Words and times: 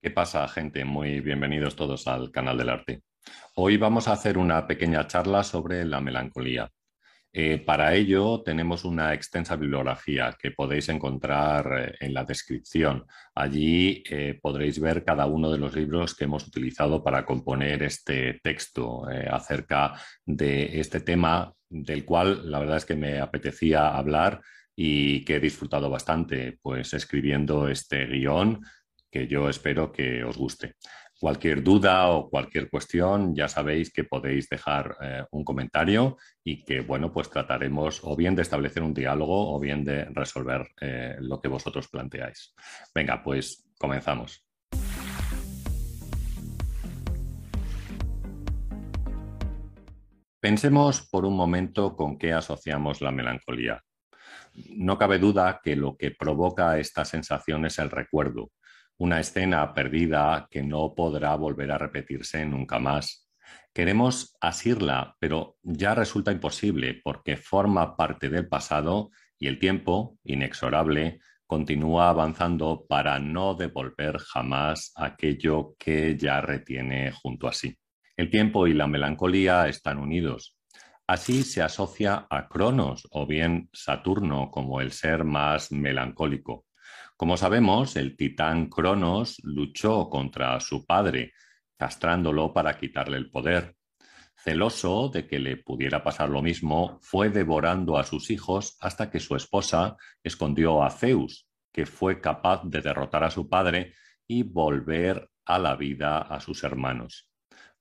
¿Qué 0.00 0.12
pasa, 0.12 0.46
gente? 0.46 0.84
Muy 0.84 1.18
bienvenidos 1.18 1.74
todos 1.74 2.06
al 2.06 2.30
canal 2.30 2.56
del 2.56 2.68
arte. 2.68 3.02
Hoy 3.56 3.76
vamos 3.78 4.06
a 4.06 4.12
hacer 4.12 4.38
una 4.38 4.64
pequeña 4.64 5.08
charla 5.08 5.42
sobre 5.42 5.84
la 5.84 6.00
melancolía. 6.00 6.70
Eh, 7.32 7.58
para 7.58 7.92
ello 7.94 8.40
tenemos 8.44 8.84
una 8.84 9.12
extensa 9.12 9.56
bibliografía 9.56 10.36
que 10.40 10.52
podéis 10.52 10.88
encontrar 10.88 11.66
eh, 11.76 11.96
en 11.98 12.14
la 12.14 12.24
descripción. 12.24 13.06
Allí 13.34 14.04
eh, 14.08 14.38
podréis 14.40 14.78
ver 14.80 15.04
cada 15.04 15.26
uno 15.26 15.50
de 15.50 15.58
los 15.58 15.74
libros 15.74 16.14
que 16.14 16.24
hemos 16.24 16.46
utilizado 16.46 17.02
para 17.02 17.24
componer 17.24 17.82
este 17.82 18.38
texto 18.40 19.02
acerca 19.28 19.94
de 20.24 20.78
este 20.78 21.00
tema 21.00 21.52
del 21.68 22.04
cual 22.04 22.48
la 22.48 22.60
verdad 22.60 22.76
es 22.76 22.84
que 22.84 22.94
me 22.94 23.18
apetecía 23.18 23.96
hablar 23.96 24.40
y 24.76 25.24
que 25.24 25.36
he 25.36 25.40
disfrutado 25.40 25.90
bastante 25.90 26.56
pues 26.62 26.94
escribiendo 26.94 27.66
este 27.66 28.06
guion 28.06 28.60
que 29.10 29.26
yo 29.26 29.48
espero 29.48 29.92
que 29.92 30.24
os 30.24 30.36
guste. 30.36 30.74
Cualquier 31.20 31.64
duda 31.64 32.08
o 32.10 32.30
cualquier 32.30 32.70
cuestión, 32.70 33.34
ya 33.34 33.48
sabéis 33.48 33.92
que 33.92 34.04
podéis 34.04 34.48
dejar 34.48 34.96
eh, 35.00 35.24
un 35.32 35.42
comentario 35.42 36.16
y 36.44 36.64
que, 36.64 36.80
bueno, 36.80 37.12
pues 37.12 37.28
trataremos 37.28 38.00
o 38.04 38.14
bien 38.14 38.36
de 38.36 38.42
establecer 38.42 38.84
un 38.84 38.94
diálogo 38.94 39.52
o 39.52 39.58
bien 39.58 39.84
de 39.84 40.04
resolver 40.04 40.68
eh, 40.80 41.16
lo 41.20 41.40
que 41.40 41.48
vosotros 41.48 41.88
planteáis. 41.88 42.54
Venga, 42.94 43.20
pues 43.22 43.68
comenzamos. 43.78 44.48
Pensemos 50.40 51.02
por 51.10 51.24
un 51.24 51.34
momento 51.34 51.96
con 51.96 52.16
qué 52.16 52.32
asociamos 52.32 53.00
la 53.00 53.10
melancolía. 53.10 53.82
No 54.76 54.96
cabe 54.96 55.18
duda 55.18 55.60
que 55.62 55.74
lo 55.74 55.96
que 55.96 56.12
provoca 56.12 56.78
esta 56.78 57.04
sensación 57.04 57.66
es 57.66 57.80
el 57.80 57.90
recuerdo, 57.90 58.52
una 58.98 59.20
escena 59.20 59.72
perdida 59.74 60.48
que 60.50 60.62
no 60.62 60.94
podrá 60.94 61.34
volver 61.36 61.70
a 61.70 61.78
repetirse 61.78 62.44
nunca 62.44 62.78
más. 62.78 63.28
Queremos 63.72 64.36
asirla, 64.40 65.16
pero 65.20 65.56
ya 65.62 65.94
resulta 65.94 66.32
imposible 66.32 67.00
porque 67.02 67.36
forma 67.36 67.96
parte 67.96 68.28
del 68.28 68.48
pasado 68.48 69.10
y 69.38 69.46
el 69.46 69.58
tiempo, 69.58 70.18
inexorable, 70.24 71.20
continúa 71.46 72.10
avanzando 72.10 72.84
para 72.88 73.18
no 73.18 73.54
devolver 73.54 74.18
jamás 74.18 74.92
aquello 74.96 75.76
que 75.78 76.16
ya 76.16 76.40
retiene 76.40 77.12
junto 77.12 77.48
a 77.48 77.52
sí. 77.52 77.78
El 78.16 78.30
tiempo 78.30 78.66
y 78.66 78.74
la 78.74 78.86
melancolía 78.86 79.68
están 79.68 79.98
unidos. 79.98 80.58
Así 81.06 81.42
se 81.44 81.62
asocia 81.62 82.26
a 82.28 82.48
Cronos 82.48 83.06
o 83.12 83.26
bien 83.26 83.70
Saturno 83.72 84.50
como 84.50 84.82
el 84.82 84.92
ser 84.92 85.24
más 85.24 85.72
melancólico. 85.72 86.66
Como 87.18 87.36
sabemos, 87.36 87.96
el 87.96 88.16
titán 88.16 88.68
Cronos 88.68 89.40
luchó 89.42 90.08
contra 90.08 90.60
su 90.60 90.86
padre, 90.86 91.32
castrándolo 91.76 92.52
para 92.52 92.78
quitarle 92.78 93.16
el 93.16 93.28
poder. 93.28 93.74
Celoso 94.36 95.08
de 95.08 95.26
que 95.26 95.40
le 95.40 95.56
pudiera 95.56 96.04
pasar 96.04 96.28
lo 96.28 96.42
mismo, 96.42 97.00
fue 97.02 97.28
devorando 97.28 97.98
a 97.98 98.04
sus 98.04 98.30
hijos 98.30 98.76
hasta 98.78 99.10
que 99.10 99.18
su 99.18 99.34
esposa 99.34 99.96
escondió 100.22 100.84
a 100.84 100.90
Zeus, 100.90 101.48
que 101.72 101.86
fue 101.86 102.20
capaz 102.20 102.62
de 102.62 102.82
derrotar 102.82 103.24
a 103.24 103.32
su 103.32 103.48
padre 103.48 103.94
y 104.28 104.44
volver 104.44 105.28
a 105.44 105.58
la 105.58 105.74
vida 105.74 106.18
a 106.18 106.38
sus 106.38 106.62
hermanos. 106.62 107.28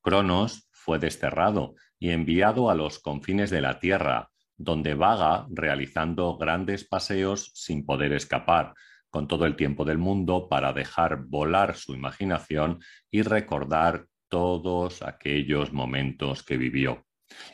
Cronos 0.01 0.67
fue 0.71 0.97
desterrado 0.97 1.75
y 1.99 2.09
enviado 2.09 2.71
a 2.71 2.75
los 2.75 2.97
confines 2.97 3.51
de 3.51 3.61
la 3.61 3.79
tierra, 3.79 4.31
donde 4.57 4.95
vaga 4.95 5.45
realizando 5.51 6.37
grandes 6.37 6.87
paseos 6.87 7.51
sin 7.53 7.85
poder 7.85 8.13
escapar, 8.13 8.73
con 9.17 9.27
todo 9.27 9.47
el 9.47 9.55
tiempo 9.55 9.83
del 9.83 9.97
mundo 9.97 10.47
para 10.47 10.73
dejar 10.73 11.23
volar 11.25 11.75
su 11.75 11.95
imaginación 11.95 12.81
y 13.09 13.23
recordar 13.23 14.05
todos 14.29 15.01
aquellos 15.01 15.73
momentos 15.73 16.43
que 16.43 16.55
vivió. 16.55 17.03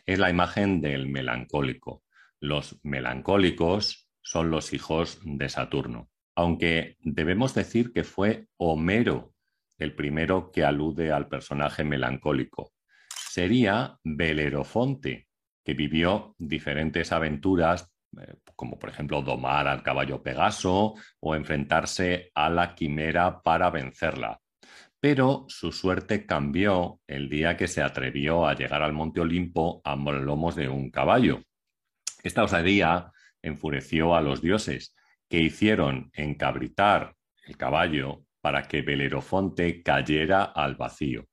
Es 0.05 0.19
la 0.19 0.29
imagen 0.29 0.81
del 0.81 1.07
melancólico. 1.07 2.03
Los 2.41 2.81
melancólicos 2.83 4.09
son 4.21 4.51
los 4.51 4.73
hijos 4.73 5.21
de 5.23 5.47
Saturno, 5.47 6.09
aunque 6.35 6.97
debemos 6.99 7.53
decir 7.53 7.93
que 7.93 8.03
fue 8.03 8.47
Homero 8.57 9.33
el 9.77 9.95
primero 9.95 10.51
que 10.51 10.65
alude 10.65 11.13
al 11.13 11.29
personaje 11.29 11.85
melancólico. 11.85 12.73
Sería 13.07 13.97
Belerofonte, 14.03 15.29
que 15.63 15.73
vivió 15.75 16.35
diferentes 16.37 17.13
aventuras 17.13 17.92
eh, 18.21 18.35
como 18.55 18.77
por 18.77 18.89
ejemplo 18.89 19.21
domar 19.21 19.67
al 19.67 19.83
caballo 19.83 20.21
Pegaso 20.21 20.95
o 21.19 21.35
enfrentarse 21.35 22.31
a 22.35 22.49
la 22.49 22.75
quimera 22.75 23.41
para 23.41 23.69
vencerla. 23.69 24.39
Pero 24.99 25.45
su 25.49 25.71
suerte 25.71 26.25
cambió 26.25 27.01
el 27.07 27.29
día 27.29 27.57
que 27.57 27.67
se 27.67 27.81
atrevió 27.81 28.47
a 28.47 28.55
llegar 28.55 28.81
al 28.81 28.93
Monte 28.93 29.19
Olimpo 29.19 29.81
a 29.83 29.95
lomos 29.95 30.55
de 30.55 30.69
un 30.69 30.89
caballo. 30.89 31.41
Esta 32.23 32.43
osadía 32.43 33.11
enfureció 33.41 34.15
a 34.15 34.21
los 34.21 34.41
dioses, 34.41 34.95
que 35.29 35.39
hicieron 35.39 36.11
encabritar 36.13 37.15
el 37.45 37.57
caballo 37.57 38.23
para 38.39 38.63
que 38.63 38.81
Belerofonte 38.81 39.81
cayera 39.81 40.43
al 40.43 40.75
vacío. 40.75 41.25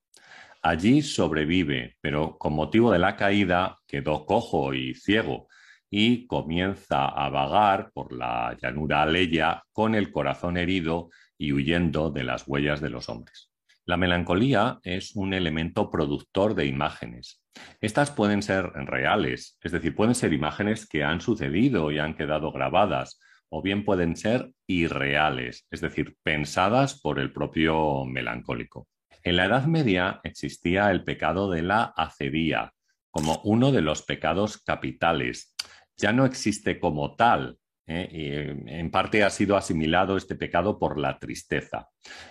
Allí 0.63 1.03
sobrevive, 1.03 1.97
pero 2.01 2.39
con 2.39 2.55
motivo 2.55 2.91
de 2.93 2.99
la 2.99 3.17
caída 3.17 3.79
quedó 3.87 4.27
cojo 4.27 4.75
y 4.75 4.95
ciego, 4.95 5.49
y 5.91 6.27
comienza 6.27 7.07
a 7.07 7.29
vagar 7.29 7.91
por 7.93 8.13
la 8.13 8.57
llanura 8.63 9.03
aleya 9.03 9.65
con 9.73 9.95
el 9.95 10.13
corazón 10.13 10.57
herido 10.57 11.11
y 11.37 11.53
huyendo 11.53 12.11
de 12.11 12.23
las 12.23 12.47
huellas 12.47 12.81
de 12.81 12.91
los 12.91 13.09
hombres. 13.09 13.51
La 13.87 13.97
melancolía 13.97 14.79
es 14.85 15.17
un 15.17 15.35
elemento 15.35 15.91
productor 15.91 16.55
de 16.55 16.67
imágenes. 16.67 17.43
Estas 17.81 18.13
pueden 18.13 18.43
ser 18.43 18.67
reales, 18.67 19.59
es 19.63 19.73
decir, 19.73 19.97
pueden 19.97 20.15
ser 20.15 20.33
imágenes 20.33 20.87
que 20.87 21.03
han 21.03 21.21
sucedido 21.21 21.91
y 21.91 21.99
han 21.99 22.15
quedado 22.15 22.53
grabadas, 22.53 23.19
o 23.49 23.63
bien 23.63 23.85
pueden 23.85 24.15
ser 24.15 24.53
irreales, 24.69 25.67
es 25.73 25.81
decir, 25.81 26.17
pensadas 26.23 27.01
por 27.01 27.19
el 27.19 27.33
propio 27.33 28.05
melancólico. 28.05 28.87
En 29.25 29.37
la 29.37 29.47
Edad 29.47 29.67
Media 29.67 30.21
existía 30.23 30.91
el 30.93 31.03
pecado 31.03 31.51
de 31.51 31.63
la 31.63 31.83
acedía 31.97 32.73
como 33.11 33.41
uno 33.45 33.73
de 33.73 33.83
los 33.83 34.03
pecados 34.03 34.59
capitales, 34.59 35.55
ya 35.97 36.13
no 36.13 36.25
existe 36.25 36.79
como 36.79 37.17
tal. 37.17 37.59
¿eh? 37.87 38.09
Y 38.11 38.71
en 38.73 38.91
parte 38.91 39.25
ha 39.25 39.31
sido 39.31 39.57
asimilado 39.57 40.17
este 40.17 40.37
pecado 40.37 40.79
por 40.79 40.99
la 40.99 41.19
tristeza. 41.19 41.89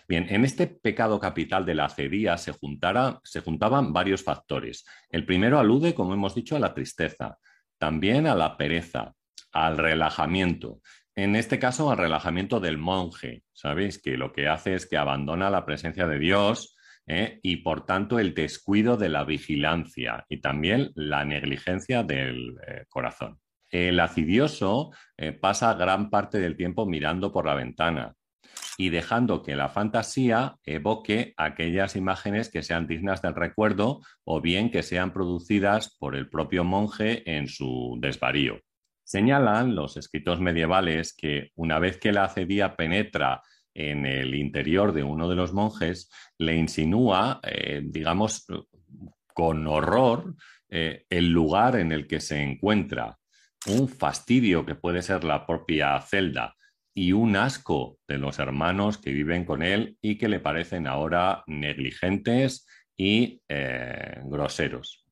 Bien, 0.07 0.25
en 0.29 0.45
este 0.45 0.67
pecado 0.67 1.19
capital 1.19 1.66
de 1.66 1.75
la 1.75 1.85
acedía 1.85 2.38
se, 2.38 2.53
se 3.23 3.41
juntaban 3.41 3.94
varios 3.94 4.23
factores. 4.23 4.85
El 5.09 5.25
primero 5.25 5.59
alude, 5.59 5.94
como 5.94 6.13
hemos 6.13 6.34
dicho, 6.34 6.56
a 6.56 6.59
la 6.59 6.73
tristeza, 6.73 7.38
también 7.78 8.28
a 8.28 8.35
la 8.35 8.57
pereza, 8.57 9.13
al 9.51 9.78
relajamiento. 9.78 10.81
En 11.16 11.35
este 11.35 11.59
caso, 11.59 11.91
al 11.91 11.97
relajamiento 11.97 12.59
del 12.59 12.78
monje. 12.78 13.44
Sabéis 13.51 14.01
que 14.01 14.16
lo 14.16 14.31
que 14.31 14.47
hace 14.47 14.75
es 14.75 14.88
que 14.88 14.97
abandona 14.97 15.50
la 15.50 15.66
presencia 15.66 16.07
de 16.07 16.17
Dios 16.17 16.78
¿eh? 17.09 17.40
y, 17.42 17.58
por 17.58 17.86
tanto, 17.86 18.20
el 18.20 18.34
descuido 18.34 18.96
de 18.96 19.09
la 19.09 19.25
vigilancia 19.25 20.25
y 20.30 20.40
también 20.40 20.92
la 20.96 21.25
negligencia 21.25 22.03
del 22.03 22.56
eh, 22.66 22.86
corazón. 22.88 23.40
El 23.70 24.00
acidioso 24.00 24.92
eh, 25.18 25.34
pasa 25.34 25.74
gran 25.74 26.09
parte 26.09 26.40
del 26.40 26.56
tiempo 26.56 26.86
mirando 26.86 27.31
por 27.31 27.46
la 27.46 27.56
ventana 27.56 28.14
y 28.78 28.90
dejando 28.90 29.44
que 29.44 29.56
la 29.56 29.70
fantasía 29.70 30.56
evoque 30.64 31.34
aquellas 31.36 31.96
imágenes 31.96 32.50
que 32.50 32.64
sean 32.64 32.88
dignas 32.88 33.22
del 33.22 33.36
recuerdo 33.36 34.00
o 34.24 34.41
bien 34.41 34.72
que 34.72 34.84
sean 34.84 35.12
producidas 35.12 35.96
por 35.97 36.16
el 36.16 36.30
propio 36.30 36.64
monje 36.64 37.30
en 37.30 37.47
su 37.47 37.97
desvarío. 38.00 38.59
Señalan 39.03 39.76
los 39.76 39.97
escritos 39.97 40.40
medievales 40.40 41.14
que 41.14 41.52
una 41.56 41.80
vez 41.80 41.97
que 41.97 42.12
la 42.12 42.26
acedía 42.26 42.76
penetra 42.76 43.41
en 43.79 44.06
el 44.06 44.35
interior 44.35 44.91
de 44.91 45.03
uno 45.03 45.29
de 45.29 45.35
los 45.35 45.53
monjes, 45.53 46.12
le 46.38 46.57
insinúa, 46.57 47.40
eh, 47.43 47.81
digamos, 47.81 48.46
con 49.34 49.66
horror, 49.67 50.35
eh, 50.67 51.05
el 51.09 51.29
lugar 51.29 51.78
en 51.78 51.93
el 51.93 52.05
que 52.05 52.20
se 52.20 52.41
encuentra 52.41 53.17
un 53.67 53.87
fastidio 53.87 54.66
que 54.66 54.76
puede 54.76 55.02
ser 55.02 55.23
la 55.23 55.46
propia 55.46 55.99
celda 56.02 56.55
y 56.93 57.14
un 57.14 57.37
asco 57.37 57.99
de 58.05 58.17
los 58.17 58.37
hermanos 58.40 58.97
que 58.97 59.14
viven 59.14 59.46
con 59.46 59.64
él 59.64 59.97
y 60.02 60.17
que 60.17 60.28
le 60.28 60.41
parecen 60.41 60.85
ahora 60.85 61.43
negligentes 61.47 62.67
y 62.97 63.41
eh, 63.47 64.20
groseros. 64.26 65.05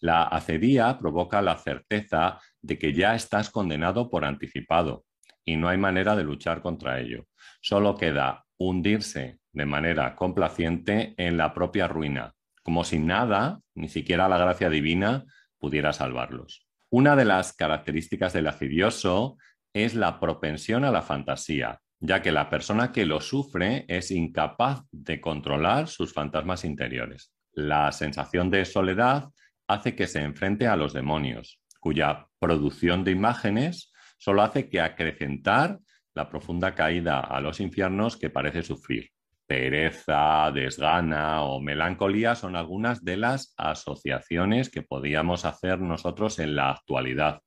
La 0.00 0.24
acedía 0.24 0.98
provoca 0.98 1.40
la 1.40 1.56
certeza 1.56 2.40
de 2.60 2.78
que 2.78 2.92
ya 2.92 3.14
estás 3.14 3.50
condenado 3.50 4.10
por 4.10 4.24
anticipado 4.24 5.04
y 5.48 5.56
no 5.56 5.70
hay 5.70 5.78
manera 5.78 6.14
de 6.14 6.24
luchar 6.24 6.60
contra 6.60 7.00
ello. 7.00 7.26
Solo 7.62 7.96
queda 7.96 8.44
hundirse 8.58 9.38
de 9.50 9.64
manera 9.64 10.14
complaciente 10.14 11.14
en 11.16 11.38
la 11.38 11.54
propia 11.54 11.88
ruina, 11.88 12.34
como 12.62 12.84
si 12.84 12.98
nada, 12.98 13.58
ni 13.74 13.88
siquiera 13.88 14.28
la 14.28 14.36
gracia 14.36 14.68
divina, 14.68 15.24
pudiera 15.58 15.94
salvarlos. 15.94 16.66
Una 16.90 17.16
de 17.16 17.24
las 17.24 17.54
características 17.54 18.34
del 18.34 18.46
acidioso 18.46 19.38
es 19.72 19.94
la 19.94 20.20
propensión 20.20 20.84
a 20.84 20.90
la 20.90 21.00
fantasía, 21.00 21.80
ya 21.98 22.20
que 22.20 22.30
la 22.30 22.50
persona 22.50 22.92
que 22.92 23.06
lo 23.06 23.22
sufre 23.22 23.86
es 23.88 24.10
incapaz 24.10 24.82
de 24.92 25.18
controlar 25.18 25.88
sus 25.88 26.12
fantasmas 26.12 26.66
interiores. 26.66 27.32
La 27.52 27.90
sensación 27.92 28.50
de 28.50 28.66
soledad 28.66 29.30
hace 29.66 29.96
que 29.96 30.08
se 30.08 30.20
enfrente 30.20 30.66
a 30.66 30.76
los 30.76 30.92
demonios, 30.92 31.58
cuya 31.80 32.28
producción 32.38 33.02
de 33.02 33.12
imágenes 33.12 33.92
solo 34.18 34.42
hace 34.42 34.68
que 34.68 34.80
acrecentar 34.80 35.78
la 36.14 36.28
profunda 36.28 36.74
caída 36.74 37.20
a 37.20 37.40
los 37.40 37.60
infiernos 37.60 38.16
que 38.16 38.30
parece 38.30 38.62
sufrir. 38.62 39.10
Pereza, 39.46 40.50
desgana 40.52 41.42
o 41.42 41.60
melancolía 41.60 42.34
son 42.34 42.54
algunas 42.54 43.02
de 43.02 43.16
las 43.16 43.54
asociaciones 43.56 44.68
que 44.68 44.82
podíamos 44.82 45.46
hacer 45.46 45.80
nosotros 45.80 46.38
en 46.38 46.54
la 46.54 46.70
actualidad. 46.70 47.40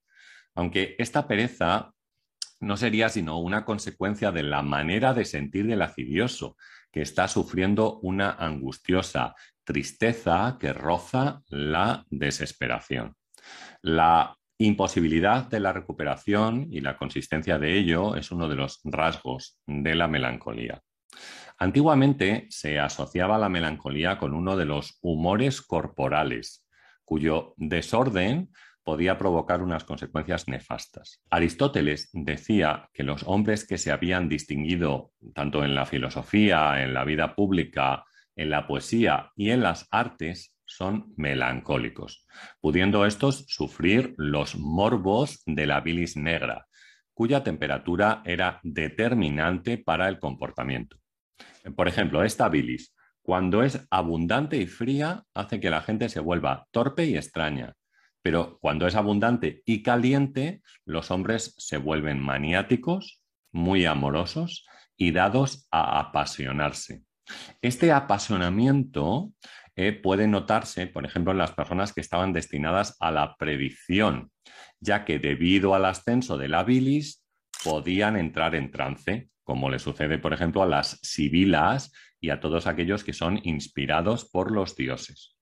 Aunque 0.55 0.95
esta 0.97 1.27
pereza 1.27 1.91
no 2.59 2.77
sería 2.77 3.09
sino 3.09 3.39
una 3.39 3.65
consecuencia 3.65 4.31
de 4.31 4.43
la 4.43 4.61
manera 4.61 5.13
de 5.13 5.25
sentir 5.25 5.67
del 5.67 5.81
acidioso, 5.81 6.57
que 6.91 7.01
está 7.01 7.27
sufriendo 7.27 7.99
una 7.99 8.31
angustiosa 8.31 9.35
tristeza 9.63 10.57
que 10.59 10.73
roza 10.73 11.41
la 11.47 12.05
desesperación. 12.09 13.15
La 13.81 14.37
imposibilidad 14.65 15.47
de 15.49 15.59
la 15.59 15.73
recuperación 15.73 16.67
y 16.71 16.81
la 16.81 16.97
consistencia 16.97 17.57
de 17.57 17.77
ello 17.77 18.15
es 18.15 18.31
uno 18.31 18.47
de 18.47 18.55
los 18.55 18.79
rasgos 18.83 19.59
de 19.65 19.95
la 19.95 20.07
melancolía. 20.07 20.81
Antiguamente 21.57 22.47
se 22.49 22.79
asociaba 22.79 23.37
la 23.37 23.49
melancolía 23.49 24.17
con 24.17 24.33
uno 24.33 24.57
de 24.57 24.65
los 24.65 24.97
humores 25.01 25.61
corporales, 25.61 26.67
cuyo 27.05 27.53
desorden 27.57 28.51
podía 28.83 29.17
provocar 29.17 29.61
unas 29.61 29.83
consecuencias 29.83 30.47
nefastas. 30.47 31.21
Aristóteles 31.29 32.09
decía 32.13 32.89
que 32.93 33.03
los 33.03 33.23
hombres 33.23 33.67
que 33.67 33.77
se 33.77 33.91
habían 33.91 34.27
distinguido 34.27 35.11
tanto 35.35 35.63
en 35.63 35.75
la 35.75 35.85
filosofía, 35.85 36.83
en 36.83 36.93
la 36.93 37.03
vida 37.03 37.35
pública, 37.35 38.05
en 38.35 38.49
la 38.49 38.65
poesía 38.65 39.31
y 39.35 39.51
en 39.51 39.61
las 39.61 39.87
artes 39.91 40.50
son 40.75 41.13
melancólicos, 41.17 42.25
pudiendo 42.59 43.05
estos 43.05 43.45
sufrir 43.47 44.13
los 44.17 44.55
morbos 44.55 45.41
de 45.45 45.67
la 45.67 45.81
bilis 45.81 46.15
negra, 46.15 46.67
cuya 47.13 47.43
temperatura 47.43 48.21
era 48.25 48.59
determinante 48.63 49.77
para 49.77 50.07
el 50.07 50.19
comportamiento. 50.19 50.97
Por 51.75 51.87
ejemplo, 51.87 52.23
esta 52.23 52.49
bilis, 52.49 52.95
cuando 53.21 53.63
es 53.63 53.85
abundante 53.91 54.57
y 54.57 54.65
fría, 54.65 55.23
hace 55.33 55.59
que 55.59 55.69
la 55.69 55.81
gente 55.81 56.09
se 56.09 56.19
vuelva 56.19 56.67
torpe 56.71 57.05
y 57.05 57.15
extraña, 57.15 57.75
pero 58.21 58.57
cuando 58.61 58.87
es 58.87 58.95
abundante 58.95 59.61
y 59.65 59.83
caliente, 59.83 60.61
los 60.85 61.11
hombres 61.11 61.53
se 61.57 61.77
vuelven 61.77 62.19
maniáticos, 62.19 63.21
muy 63.51 63.85
amorosos 63.85 64.65
y 64.95 65.11
dados 65.11 65.67
a 65.71 65.99
apasionarse. 65.99 67.03
Este 67.61 67.91
apasionamiento 67.91 69.33
eh, 69.75 69.93
puede 69.93 70.27
notarse, 70.27 70.87
por 70.87 71.05
ejemplo, 71.05 71.31
en 71.31 71.37
las 71.37 71.51
personas 71.51 71.93
que 71.93 72.01
estaban 72.01 72.33
destinadas 72.33 72.97
a 72.99 73.11
la 73.11 73.35
predicción, 73.37 74.31
ya 74.79 75.05
que 75.05 75.19
debido 75.19 75.75
al 75.75 75.85
ascenso 75.85 76.37
de 76.37 76.49
la 76.49 76.63
bilis 76.63 77.23
podían 77.63 78.17
entrar 78.17 78.55
en 78.55 78.71
trance, 78.71 79.29
como 79.43 79.69
le 79.69 79.79
sucede, 79.79 80.17
por 80.17 80.33
ejemplo, 80.33 80.63
a 80.63 80.67
las 80.67 80.99
sibilas 81.01 81.91
y 82.19 82.29
a 82.29 82.39
todos 82.39 82.67
aquellos 82.67 83.03
que 83.03 83.13
son 83.13 83.39
inspirados 83.43 84.29
por 84.29 84.51
los 84.51 84.75
dioses. 84.75 85.37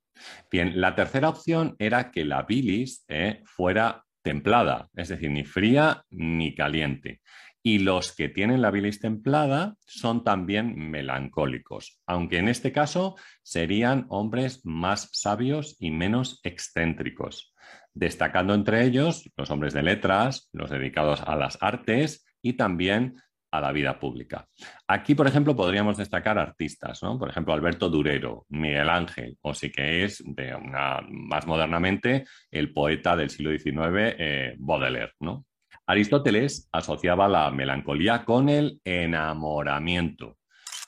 Bien, 0.51 0.79
la 0.79 0.95
tercera 0.95 1.29
opción 1.29 1.75
era 1.79 2.11
que 2.11 2.25
la 2.25 2.43
bilis 2.43 3.05
eh, 3.07 3.41
fuera 3.45 4.03
templada, 4.21 4.89
es 4.95 5.09
decir, 5.09 5.31
ni 5.31 5.43
fría 5.43 6.03
ni 6.09 6.53
caliente. 6.55 7.21
Y 7.61 7.79
los 7.79 8.15
que 8.15 8.29
tienen 8.29 8.61
la 8.61 8.71
bilis 8.71 8.99
templada 8.99 9.75
son 9.85 10.23
también 10.23 10.89
melancólicos, 10.89 11.99
aunque 12.05 12.37
en 12.37 12.47
este 12.47 12.71
caso 12.71 13.15
serían 13.43 14.05
hombres 14.09 14.61
más 14.65 15.09
sabios 15.11 15.75
y 15.79 15.91
menos 15.91 16.39
excéntricos, 16.43 17.53
destacando 17.93 18.53
entre 18.53 18.85
ellos 18.85 19.29
los 19.35 19.51
hombres 19.51 19.73
de 19.73 19.83
letras, 19.83 20.49
los 20.53 20.69
dedicados 20.69 21.21
a 21.21 21.35
las 21.35 21.57
artes 21.61 22.25
y 22.41 22.53
también 22.53 23.15
a 23.51 23.61
la 23.61 23.71
vida 23.71 23.99
pública. 23.99 24.47
Aquí, 24.87 25.15
por 25.15 25.27
ejemplo, 25.27 25.55
podríamos 25.55 25.97
destacar 25.97 26.37
artistas, 26.37 27.01
¿no? 27.01 27.17
Por 27.17 27.29
ejemplo, 27.29 27.53
Alberto 27.53 27.89
Durero, 27.89 28.45
Miguel 28.49 28.89
Ángel, 28.89 29.37
o 29.41 29.53
sí 29.53 29.71
que 29.71 30.03
es, 30.03 30.23
de 30.25 30.53
una, 30.55 31.01
más 31.09 31.47
modernamente, 31.47 32.25
el 32.51 32.71
poeta 32.73 33.15
del 33.15 33.29
siglo 33.29 33.51
XIX, 33.51 34.15
eh, 34.17 34.55
Baudelaire, 34.59 35.13
¿no? 35.19 35.45
Aristóteles 35.89 36.69
asociaba 36.71 37.27
la 37.27 37.49
melancolía 37.49 38.23
con 38.23 38.47
el 38.47 38.79
enamoramiento. 38.83 40.37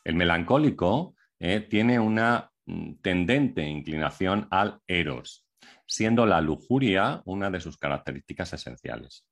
El 0.04 0.14
melancólico 0.14 1.16
eh, 1.40 1.62
tiene 1.62 2.00
una 2.00 2.52
mm, 2.68 3.02
tendente 3.02 3.68
inclinación 3.68 4.48
al 4.52 4.80
eros, 4.86 5.48
siendo 5.88 6.28
la 6.28 6.40
lujuria 6.40 7.24
una 7.26 7.50
de 7.50 7.62
sus 7.62 7.80
características 7.80 8.54
esenciales. 8.54 9.26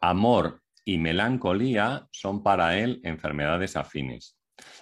Amor 0.00 0.62
y 0.84 0.98
melancolía 0.98 2.08
son 2.10 2.42
para 2.42 2.76
él 2.76 3.00
enfermedades 3.04 3.76
afines. 3.76 4.36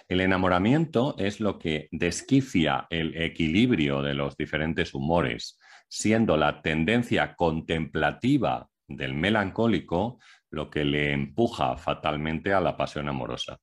El 0.08 0.22
enamoramiento 0.22 1.14
es 1.18 1.40
lo 1.40 1.58
que 1.58 1.88
desquicia 1.90 2.86
el 2.88 3.20
equilibrio 3.20 4.00
de 4.00 4.14
los 4.14 4.34
diferentes 4.38 4.94
humores, 4.94 5.58
siendo 5.90 6.38
la 6.38 6.62
tendencia 6.62 7.34
contemplativa 7.34 8.70
del 8.96 9.14
melancólico 9.14 10.18
lo 10.50 10.70
que 10.70 10.84
le 10.84 11.12
empuja 11.12 11.76
fatalmente 11.76 12.52
a 12.52 12.60
la 12.60 12.76
pasión 12.76 13.08
amorosa. 13.08 13.58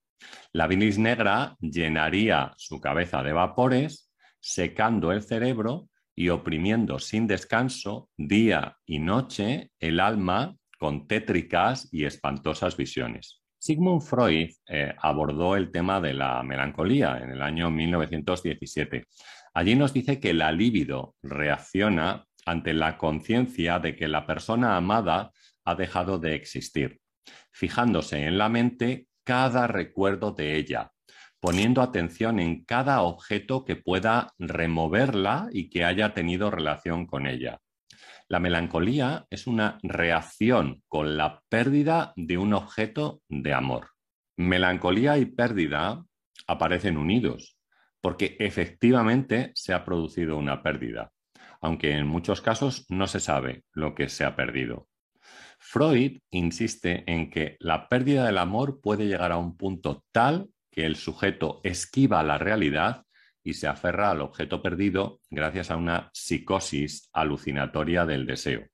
La 0.52 0.68
bilis 0.68 0.98
negra 0.98 1.56
llenaría 1.60 2.54
su 2.58 2.82
cabeza 2.82 3.24
de 3.24 3.34
vapores, 3.34 4.12
secando 4.40 5.12
el 5.12 5.22
cerebro 5.22 5.90
y 6.16 6.30
oprimiendo 6.30 7.00
sin 7.00 7.28
descanso 7.28 8.10
día 8.18 8.78
y 8.86 9.00
noche 9.00 9.72
el 9.80 10.00
alma 10.00 10.56
con 10.78 11.08
tétricas 11.08 11.88
y 11.92 12.06
espantosas 12.06 12.76
visiones. 12.76 13.42
Sigmund 13.60 14.02
Freud 14.02 14.52
eh, 14.68 14.94
abordó 14.98 15.56
el 15.56 15.70
tema 15.72 16.00
de 16.00 16.14
la 16.14 16.42
melancolía 16.44 17.20
en 17.22 17.32
el 17.32 17.42
año 17.42 17.70
1917. 17.70 19.06
Allí 19.54 19.76
nos 19.76 19.94
dice 19.94 20.20
que 20.20 20.34
la 20.34 20.52
libido 20.52 21.16
reacciona 21.22 22.26
ante 22.50 22.74
la 22.74 22.98
conciencia 22.98 23.80
de 23.80 23.96
que 23.96 24.08
la 24.08 24.26
persona 24.26 24.76
amada 24.76 25.32
ha 25.66 25.76
dejado 25.76 26.18
de 26.18 26.36
existir, 26.36 27.00
fijándose 27.52 28.26
en 28.26 28.38
la 28.38 28.50
mente 28.50 29.08
cada 29.24 29.68
recuerdo 29.68 30.32
de 30.32 30.56
ella, 30.56 30.92
poniendo 31.40 31.82
atención 31.82 32.40
en 32.40 32.66
cada 32.66 33.04
objeto 33.04 33.64
que 33.66 33.76
pueda 33.76 34.34
removerla 34.40 35.48
y 35.52 35.70
que 35.70 35.86
haya 35.86 36.14
tenido 36.14 36.50
relación 36.50 37.06
con 37.06 37.28
ella. 37.28 37.60
La 38.28 38.40
melancolía 38.40 39.28
es 39.30 39.48
una 39.48 39.78
reacción 39.84 40.82
con 40.88 41.18
la 41.18 41.42
pérdida 41.50 42.14
de 42.16 42.38
un 42.38 42.54
objeto 42.54 43.22
de 43.30 43.54
amor. 43.54 43.90
Melancolía 44.38 45.18
y 45.18 45.26
pérdida 45.26 46.04
aparecen 46.48 46.98
unidos 46.98 47.60
porque 48.02 48.38
efectivamente 48.40 49.52
se 49.56 49.74
ha 49.74 49.84
producido 49.84 50.38
una 50.38 50.64
pérdida, 50.64 51.12
aunque 51.62 51.92
en 51.92 52.08
muchos 52.08 52.42
casos 52.42 52.86
no 52.90 53.08
se 53.08 53.20
sabe 53.20 53.64
lo 53.74 53.96
que 53.96 54.10
se 54.10 54.24
ha 54.24 54.36
perdido. 54.36 54.88
Freud 55.60 56.20
insiste 56.32 57.04
en 57.12 57.30
que 57.30 57.58
la 57.60 57.90
pérdida 57.90 58.26
del 58.26 58.38
amor 58.38 58.80
puede 58.82 59.08
llegar 59.08 59.32
a 59.32 59.38
un 59.38 59.58
punto 59.58 60.04
tal 60.12 60.50
que 60.72 60.86
el 60.86 60.96
sujeto 60.96 61.60
esquiva 61.64 62.24
la 62.24 62.38
realidad 62.38 63.04
y 63.44 63.54
se 63.54 63.68
aferra 63.68 64.12
al 64.12 64.22
objeto 64.22 64.62
perdido 64.62 65.20
gracias 65.30 65.72
a 65.72 65.76
una 65.76 66.10
psicosis 66.14 67.10
alucinatoria 67.14 68.06
del 68.06 68.26
deseo. 68.26 68.68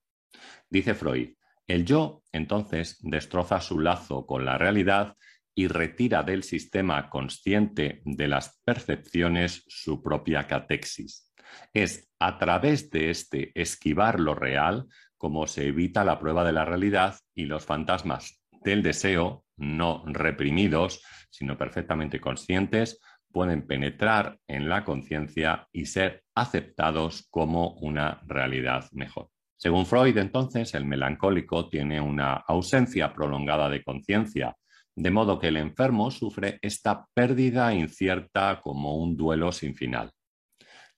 Dice 0.68 0.94
Freud, 0.94 1.34
el 1.66 1.84
yo 1.84 2.22
entonces 2.32 2.98
destroza 3.02 3.60
su 3.60 3.80
lazo 3.80 4.26
con 4.26 4.44
la 4.44 4.58
realidad 4.58 5.16
y 5.54 5.68
retira 5.68 6.22
del 6.22 6.42
sistema 6.42 7.08
consciente 7.08 8.02
de 8.04 8.28
las 8.28 8.60
percepciones 8.64 9.64
su 9.66 10.02
propia 10.02 10.46
catexis. 10.46 11.25
Es 11.74 12.08
a 12.18 12.38
través 12.38 12.90
de 12.90 13.10
este 13.10 13.52
esquivar 13.54 14.20
lo 14.20 14.34
real 14.34 14.86
como 15.16 15.46
se 15.46 15.68
evita 15.68 16.04
la 16.04 16.18
prueba 16.18 16.44
de 16.44 16.52
la 16.52 16.64
realidad 16.64 17.16
y 17.34 17.46
los 17.46 17.64
fantasmas 17.64 18.42
del 18.62 18.82
deseo, 18.82 19.44
no 19.56 20.02
reprimidos, 20.06 21.02
sino 21.30 21.56
perfectamente 21.56 22.20
conscientes, 22.20 23.00
pueden 23.32 23.66
penetrar 23.66 24.38
en 24.48 24.68
la 24.68 24.84
conciencia 24.84 25.68
y 25.72 25.86
ser 25.86 26.24
aceptados 26.34 27.26
como 27.30 27.74
una 27.74 28.22
realidad 28.26 28.88
mejor. 28.92 29.28
Según 29.58 29.86
Freud, 29.86 30.16
entonces, 30.18 30.74
el 30.74 30.84
melancólico 30.84 31.68
tiene 31.68 32.00
una 32.00 32.34
ausencia 32.34 33.12
prolongada 33.12 33.68
de 33.68 33.82
conciencia, 33.82 34.56
de 34.94 35.10
modo 35.10 35.38
que 35.38 35.48
el 35.48 35.56
enfermo 35.56 36.10
sufre 36.10 36.58
esta 36.62 37.06
pérdida 37.14 37.74
incierta 37.74 38.60
como 38.62 38.96
un 38.96 39.16
duelo 39.16 39.52
sin 39.52 39.74
final. 39.74 40.12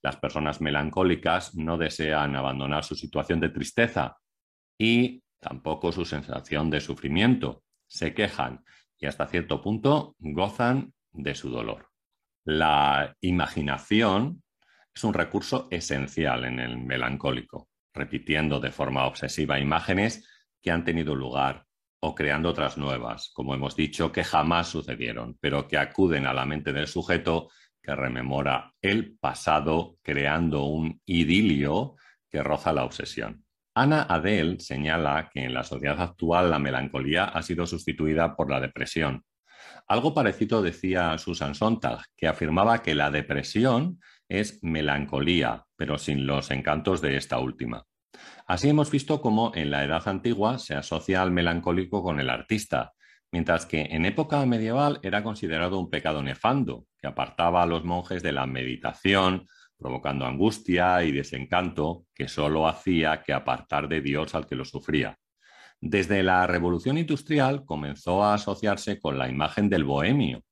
Las 0.03 0.17
personas 0.17 0.61
melancólicas 0.61 1.55
no 1.55 1.77
desean 1.77 2.37
abandonar 2.37 2.85
su 2.85 2.95
situación 2.95 3.41
de 3.41 3.49
tristeza 3.49 4.17
y 4.79 5.23
tampoco 5.41 5.93
su 5.93 6.05
sensación 6.05 6.71
de 6.71 6.81
sufrimiento. 6.81 7.63
Se 7.87 8.15
quejan 8.15 8.65
y 8.99 9.07
hasta 9.07 9.27
cierto 9.27 9.61
punto 9.63 10.15
gozan 10.19 10.93
de 11.13 11.35
su 11.35 11.51
dolor. 11.51 11.89
La 12.45 13.17
imaginación 13.21 14.43
es 14.95 15.05
un 15.05 15.15
recurso 15.15 15.69
esencial 15.71 16.45
en 16.45 16.59
el 16.61 16.79
melancólico, 16.79 17.69
repitiendo 17.93 18.61
de 18.61 18.73
forma 18.73 19.07
obsesiva 19.07 19.61
imágenes 19.61 20.29
que 20.63 20.71
han 20.71 20.85
tenido 20.85 21.15
lugar 21.15 21.67
o 22.01 22.15
creando 22.15 22.49
otras 22.49 22.79
nuevas, 22.79 23.31
como 23.33 23.55
hemos 23.55 23.75
dicho, 23.75 24.13
que 24.13 24.25
jamás 24.25 24.69
sucedieron, 24.69 25.37
pero 25.41 25.67
que 25.67 25.79
acuden 25.79 26.27
a 26.27 26.33
la 26.33 26.47
mente 26.47 26.73
del 26.73 26.87
sujeto 26.87 27.51
que 27.89 27.97
rememora 27.97 28.75
el 28.83 29.17
pasado, 29.19 29.97
creando 30.03 30.65
un 30.65 31.01
idilio 31.07 31.97
que 32.29 32.43
roza 32.43 32.75
la 32.75 32.85
obsesión. 32.85 33.47
Ana 33.75 34.03
Adel 34.03 34.61
señala 34.61 35.31
que 35.33 35.45
en 35.45 35.55
la 35.55 35.65
sociedad 35.65 35.99
actual 35.99 36.51
la 36.51 36.59
melancolía 36.59 37.25
ha 37.25 37.41
sido 37.41 37.67
sustituida 37.67 38.37
por 38.37 38.51
la 38.51 38.61
depresión, 38.61 39.25
algo 39.87 40.13
parecido 40.13 40.61
decía 40.61 41.17
Susan 41.17 41.55
Sontag, 41.55 42.01
que 42.15 42.29
afirmaba 42.29 42.83
que 42.83 42.95
la 42.95 43.11
depresión 43.11 44.01
es 44.29 44.63
melancolía, 44.63 45.65
pero 45.77 45.97
sin 45.97 46.27
los 46.27 46.51
encantos 46.51 47.01
de 47.01 47.17
esta 47.17 47.39
última. 47.39 47.87
Así 48.47 48.69
hemos 48.69 48.91
visto 48.91 49.23
cómo 49.23 49.53
en 49.55 49.71
la 49.71 49.85
Edad 49.85 50.07
Antigua 50.07 50.59
se 50.59 50.75
asocia 50.75 51.23
al 51.23 51.31
melancólico 51.31 52.03
con 52.03 52.21
el 52.21 52.29
artista, 52.29 52.93
mientras 53.33 53.67
que 53.67 53.83
en 53.91 54.05
época 54.05 54.45
medieval 54.47 55.01
era 55.03 55.23
considerado 55.23 55.79
un 55.79 55.91
pecado 55.91 56.23
nefando, 56.23 56.87
que 56.99 57.07
apartaba 57.07 57.63
a 57.63 57.67
los 57.67 57.85
monjes 57.85 58.23
de 58.23 58.33
la 58.33 58.47
meditación, 58.47 59.47
provocando 59.77 60.27
angustia 60.27 61.05
y 61.05 61.13
desencanto 61.13 62.05
que 62.15 62.29
solo 62.29 62.67
hacía 62.67 63.23
que 63.23 63.33
apartar 63.33 63.89
de 63.89 64.01
Dios 64.01 64.35
al 64.35 64.47
que 64.47 64.57
lo 64.57 64.65
sufría. 64.65 65.19
Desde 65.81 66.25
la 66.25 66.47
revolución 66.47 66.99
industrial 66.99 67.65
comenzó 67.65 68.25
a 68.25 68.35
asociarse 68.35 68.99
con 68.99 69.17
la 69.17 69.29
imagen 69.29 69.69
del 69.69 69.85
bohemio, 69.85 70.43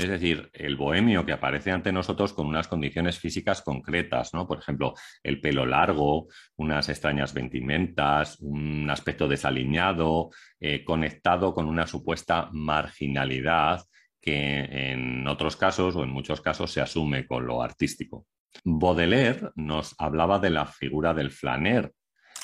es 0.00 0.08
decir, 0.08 0.50
el 0.52 0.76
bohemio 0.76 1.24
que 1.24 1.32
aparece 1.32 1.70
ante 1.70 1.92
nosotros 1.92 2.32
con 2.32 2.46
unas 2.46 2.68
condiciones 2.68 3.18
físicas 3.18 3.62
concretas, 3.62 4.34
¿no? 4.34 4.46
Por 4.46 4.58
ejemplo, 4.58 4.94
el 5.22 5.40
pelo 5.40 5.66
largo, 5.66 6.28
unas 6.56 6.88
extrañas 6.88 7.34
ventimentas, 7.34 8.38
un 8.40 8.88
aspecto 8.90 9.28
desaliñado, 9.28 10.30
eh, 10.60 10.84
conectado 10.84 11.54
con 11.54 11.66
una 11.66 11.86
supuesta 11.86 12.48
marginalidad 12.52 13.82
que 14.20 14.90
en 14.90 15.26
otros 15.26 15.56
casos 15.56 15.96
o 15.96 16.02
en 16.02 16.10
muchos 16.10 16.40
casos 16.40 16.72
se 16.72 16.80
asume 16.80 17.26
con 17.26 17.46
lo 17.46 17.62
artístico. 17.62 18.26
Baudelaire 18.64 19.50
nos 19.54 19.94
hablaba 19.98 20.38
de 20.38 20.50
la 20.50 20.66
figura 20.66 21.14
del 21.14 21.30
flaner, 21.30 21.92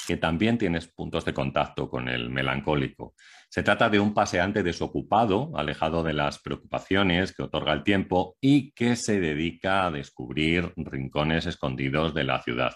que 0.06 0.16
también 0.16 0.58
tienes 0.58 0.88
puntos 0.88 1.24
de 1.24 1.34
contacto 1.34 1.88
con 1.88 2.08
el 2.08 2.30
melancólico. 2.30 3.14
Se 3.48 3.62
trata 3.62 3.88
de 3.88 4.00
un 4.00 4.14
paseante 4.14 4.62
desocupado, 4.62 5.52
alejado 5.56 6.02
de 6.02 6.12
las 6.12 6.40
preocupaciones 6.40 7.34
que 7.34 7.42
otorga 7.42 7.72
el 7.72 7.82
tiempo 7.82 8.36
y 8.40 8.72
que 8.72 8.96
se 8.96 9.20
dedica 9.20 9.86
a 9.86 9.90
descubrir 9.90 10.72
rincones 10.76 11.46
escondidos 11.46 12.14
de 12.14 12.24
la 12.24 12.42
ciudad. 12.42 12.72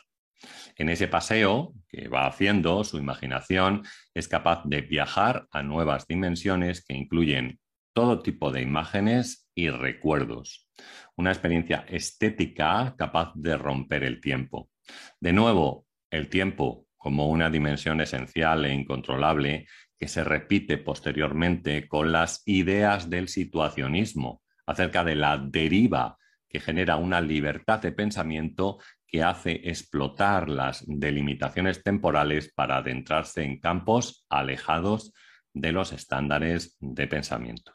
En 0.77 0.89
ese 0.89 1.09
paseo 1.09 1.73
que 1.89 2.09
va 2.09 2.27
haciendo, 2.27 2.85
su 2.85 2.99
imaginación 2.99 3.83
es 4.15 4.29
capaz 4.29 4.63
de 4.65 4.83
viajar 4.83 5.47
a 5.51 5.63
nuevas 5.63 6.07
dimensiones 6.07 6.85
que 6.85 6.95
incluyen 6.95 7.59
todo 7.93 8.23
tipo 8.23 8.53
de 8.53 8.63
imágenes 8.63 9.49
y 9.57 9.71
recuerdos. 9.71 10.69
Una 11.17 11.33
experiencia 11.33 11.85
estética 11.89 12.95
capaz 12.97 13.33
de 13.35 13.57
romper 13.57 14.05
el 14.05 14.21
tiempo. 14.21 14.71
De 15.19 15.33
nuevo, 15.33 15.87
el 16.11 16.29
tiempo 16.29 16.87
como 16.99 17.29
una 17.29 17.49
dimensión 17.49 18.01
esencial 18.01 18.67
e 18.67 18.75
incontrolable 18.75 19.67
que 19.97 20.09
se 20.09 20.25
repite 20.25 20.77
posteriormente 20.77 21.89
con 21.89 22.13
las 22.13 22.43
ideas 22.47 23.09
del 23.09 23.29
situacionismo 23.29 24.43
acerca 24.67 25.05
de 25.05 25.17
la 25.17 25.39
deriva 25.39 26.19
que 26.49 26.61
genera 26.61 26.97
una 26.97 27.21
libertad 27.21 27.81
de 27.81 27.93
pensamiento 27.93 28.79
que 29.07 29.23
hace 29.23 29.53
explotar 29.65 30.49
las 30.49 30.85
delimitaciones 30.87 31.83
temporales 31.83 32.53
para 32.55 32.79
adentrarse 32.79 33.43
en 33.43 33.59
campos 33.59 34.27
alejados 34.29 35.13
de 35.55 35.73
los 35.73 35.93
estándares 35.93 36.77
de 36.81 37.07
pensamiento. 37.07 37.75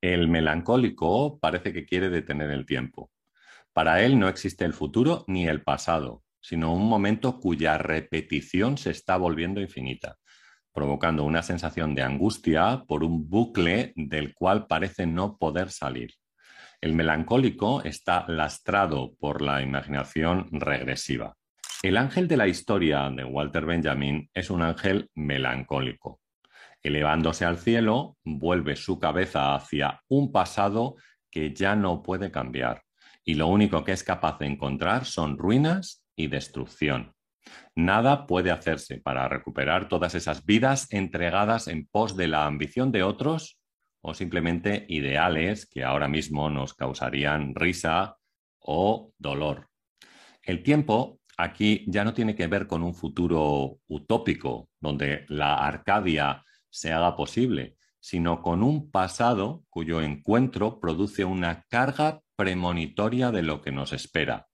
El 0.00 0.28
melancólico 0.28 1.38
parece 1.38 1.72
que 1.72 1.86
quiere 1.86 2.10
detener 2.10 2.50
el 2.50 2.66
tiempo. 2.66 3.10
Para 3.72 4.02
él 4.02 4.18
no 4.18 4.28
existe 4.28 4.64
el 4.64 4.72
futuro 4.72 5.24
ni 5.26 5.46
el 5.46 5.62
pasado, 5.62 6.23
sino 6.44 6.74
un 6.74 6.86
momento 6.86 7.40
cuya 7.40 7.78
repetición 7.78 8.76
se 8.76 8.90
está 8.90 9.16
volviendo 9.16 9.62
infinita, 9.62 10.18
provocando 10.74 11.24
una 11.24 11.42
sensación 11.42 11.94
de 11.94 12.02
angustia 12.02 12.84
por 12.86 13.02
un 13.02 13.30
bucle 13.30 13.94
del 13.96 14.34
cual 14.34 14.66
parece 14.66 15.06
no 15.06 15.38
poder 15.38 15.70
salir. 15.70 16.12
El 16.82 16.92
melancólico 16.92 17.82
está 17.82 18.26
lastrado 18.28 19.14
por 19.18 19.40
la 19.40 19.62
imaginación 19.62 20.48
regresiva. 20.52 21.34
El 21.82 21.96
ángel 21.96 22.28
de 22.28 22.36
la 22.36 22.46
historia 22.46 23.08
de 23.08 23.24
Walter 23.24 23.64
Benjamin 23.64 24.28
es 24.34 24.50
un 24.50 24.60
ángel 24.60 25.08
melancólico. 25.14 26.20
Elevándose 26.82 27.46
al 27.46 27.56
cielo, 27.56 28.18
vuelve 28.22 28.76
su 28.76 28.98
cabeza 28.98 29.54
hacia 29.54 30.02
un 30.08 30.30
pasado 30.30 30.96
que 31.30 31.54
ya 31.54 31.74
no 31.74 32.02
puede 32.02 32.30
cambiar, 32.30 32.82
y 33.24 33.32
lo 33.32 33.46
único 33.46 33.82
que 33.82 33.92
es 33.92 34.04
capaz 34.04 34.38
de 34.40 34.46
encontrar 34.46 35.06
son 35.06 35.38
ruinas 35.38 36.03
y 36.16 36.28
destrucción. 36.28 37.14
Nada 37.74 38.26
puede 38.26 38.50
hacerse 38.50 38.98
para 38.98 39.28
recuperar 39.28 39.88
todas 39.88 40.14
esas 40.14 40.44
vidas 40.44 40.86
entregadas 40.90 41.68
en 41.68 41.86
pos 41.86 42.16
de 42.16 42.28
la 42.28 42.46
ambición 42.46 42.92
de 42.92 43.02
otros 43.02 43.58
o 44.00 44.14
simplemente 44.14 44.86
ideales 44.88 45.66
que 45.66 45.84
ahora 45.84 46.08
mismo 46.08 46.50
nos 46.50 46.74
causarían 46.74 47.54
risa 47.54 48.16
o 48.60 49.12
dolor. 49.18 49.68
El 50.42 50.62
tiempo 50.62 51.20
aquí 51.36 51.84
ya 51.88 52.04
no 52.04 52.14
tiene 52.14 52.34
que 52.34 52.46
ver 52.46 52.66
con 52.66 52.82
un 52.82 52.94
futuro 52.94 53.78
utópico 53.88 54.68
donde 54.80 55.24
la 55.28 55.56
Arcadia 55.56 56.44
se 56.70 56.92
haga 56.92 57.16
posible, 57.16 57.76
sino 57.98 58.42
con 58.42 58.62
un 58.62 58.90
pasado 58.90 59.64
cuyo 59.68 60.00
encuentro 60.02 60.80
produce 60.80 61.24
una 61.24 61.64
carga 61.68 62.20
premonitoria 62.36 63.30
de 63.30 63.42
lo 63.42 63.62
que 63.62 63.72
nos 63.72 63.92
espera 63.92 64.46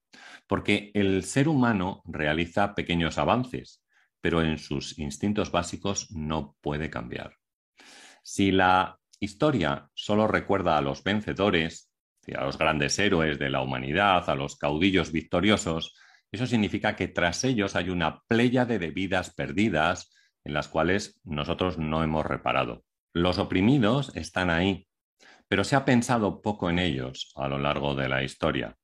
porque 0.50 0.90
el 0.94 1.22
ser 1.22 1.46
humano 1.46 2.02
realiza 2.04 2.74
pequeños 2.74 3.18
avances, 3.18 3.84
pero 4.20 4.42
en 4.42 4.58
sus 4.58 4.98
instintos 4.98 5.52
básicos 5.52 6.10
no 6.10 6.56
puede 6.60 6.90
cambiar. 6.90 7.36
Si 8.24 8.50
la 8.50 8.98
historia 9.20 9.88
solo 9.94 10.26
recuerda 10.26 10.76
a 10.76 10.80
los 10.80 11.04
vencedores, 11.04 11.92
a 12.36 12.42
los 12.42 12.58
grandes 12.58 12.98
héroes 12.98 13.38
de 13.38 13.48
la 13.48 13.62
humanidad, 13.62 14.28
a 14.28 14.34
los 14.34 14.56
caudillos 14.56 15.12
victoriosos, 15.12 15.94
eso 16.32 16.48
significa 16.48 16.96
que 16.96 17.06
tras 17.06 17.44
ellos 17.44 17.76
hay 17.76 17.88
una 17.88 18.20
pléyade 18.26 18.80
de 18.80 18.90
vidas 18.90 19.32
perdidas 19.32 20.12
en 20.42 20.52
las 20.52 20.66
cuales 20.66 21.20
nosotros 21.22 21.78
no 21.78 22.02
hemos 22.02 22.26
reparado. 22.26 22.82
Los 23.12 23.38
oprimidos 23.38 24.10
están 24.16 24.50
ahí, 24.50 24.88
pero 25.46 25.62
se 25.62 25.76
ha 25.76 25.84
pensado 25.84 26.42
poco 26.42 26.70
en 26.70 26.80
ellos 26.80 27.30
a 27.36 27.46
lo 27.46 27.60
largo 27.60 27.94
de 27.94 28.08
la 28.08 28.24
historia. 28.24 28.79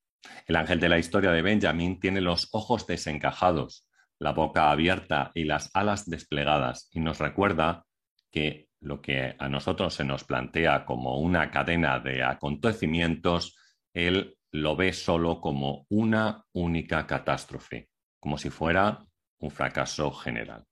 El 0.47 0.57
ángel 0.57 0.81
de 0.81 0.89
la 0.89 0.99
historia 0.99 1.31
de 1.33 1.43
Benjamin 1.43 2.01
tiene 2.01 2.21
los 2.21 2.49
ojos 2.53 2.87
desencajados, 2.87 3.89
la 4.19 4.33
boca 4.33 4.71
abierta 4.71 5.31
y 5.35 5.45
las 5.45 5.71
alas 5.75 6.09
desplegadas 6.09 6.89
y 6.93 7.01
nos 7.01 7.19
recuerda 7.19 7.85
que 8.31 8.69
lo 8.81 9.01
que 9.01 9.35
a 9.39 9.49
nosotros 9.49 9.95
se 9.95 10.05
nos 10.05 10.25
plantea 10.25 10.85
como 10.85 11.19
una 11.19 11.51
cadena 11.51 11.99
de 11.99 12.23
acontecimientos, 12.23 13.57
él 13.93 14.37
lo 14.53 14.77
ve 14.77 14.93
solo 14.93 15.41
como 15.41 15.87
una 15.91 16.45
única 16.53 17.07
catástrofe, 17.07 17.89
como 18.21 18.39
si 18.39 18.51
fuera 18.51 19.05
un 19.39 19.51
fracaso 19.51 20.11
general. 20.13 20.65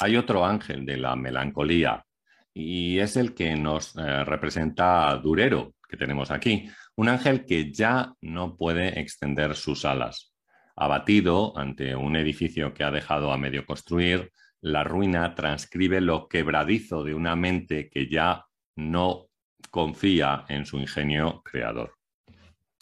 Hay 0.00 0.16
otro 0.16 0.44
ángel 0.44 0.84
de 0.84 0.96
la 0.96 1.16
melancolía 1.16 2.04
y 2.52 2.98
es 2.98 3.16
el 3.16 3.34
que 3.34 3.54
nos 3.56 3.96
eh, 3.96 4.24
representa 4.24 5.14
Durero, 5.16 5.74
que 5.88 5.96
tenemos 5.96 6.30
aquí, 6.30 6.68
un 6.96 7.08
ángel 7.08 7.44
que 7.44 7.72
ya 7.72 8.14
no 8.20 8.56
puede 8.56 8.98
extender 9.00 9.54
sus 9.54 9.84
alas. 9.84 10.34
Abatido 10.74 11.56
ante 11.56 11.94
un 11.94 12.16
edificio 12.16 12.74
que 12.74 12.84
ha 12.84 12.90
dejado 12.90 13.32
a 13.32 13.38
medio 13.38 13.64
construir, 13.66 14.32
la 14.60 14.82
ruina 14.82 15.34
transcribe 15.34 16.00
lo 16.00 16.28
quebradizo 16.28 17.04
de 17.04 17.14
una 17.14 17.36
mente 17.36 17.88
que 17.88 18.08
ya 18.08 18.46
no 18.76 19.28
confía 19.70 20.44
en 20.48 20.66
su 20.66 20.78
ingenio 20.78 21.42
creador. 21.42 21.94